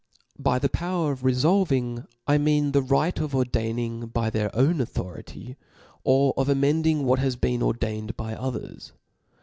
By 0.39 0.57
the 0.57 0.67
power 0.67 1.11
of 1.11 1.21
refolving^ 1.21 2.07
I 2.25 2.39
mean 2.39 2.71
the 2.71 2.81
right 2.81 3.19
of 3.19 3.35
ordaining 3.35 4.07
by 4.07 4.31
their 4.31 4.49
own 4.55 4.81
authority, 4.81 5.57
or 6.03 6.33
of 6.37 6.49
amend 6.49 6.87
ing 6.87 7.05
what 7.05 7.19
has 7.19 7.35
been 7.35 7.61
ordained 7.61 8.17
by 8.17 8.33
others. 8.33 8.93